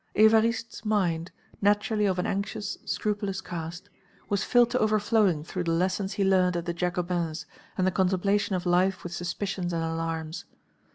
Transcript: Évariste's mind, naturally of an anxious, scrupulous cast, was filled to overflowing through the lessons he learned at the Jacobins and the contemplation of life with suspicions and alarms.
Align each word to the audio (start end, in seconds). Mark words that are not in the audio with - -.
Évariste's 0.15 0.83
mind, 0.83 1.31
naturally 1.61 2.07
of 2.07 2.17
an 2.17 2.25
anxious, 2.25 2.75
scrupulous 2.85 3.39
cast, 3.39 3.87
was 4.29 4.43
filled 4.43 4.71
to 4.71 4.79
overflowing 4.79 5.43
through 5.43 5.65
the 5.65 5.71
lessons 5.73 6.13
he 6.13 6.23
learned 6.23 6.57
at 6.57 6.65
the 6.65 6.73
Jacobins 6.73 7.45
and 7.77 7.85
the 7.85 7.91
contemplation 7.91 8.55
of 8.55 8.65
life 8.65 9.03
with 9.03 9.13
suspicions 9.13 9.71
and 9.71 9.83
alarms. 9.83 10.45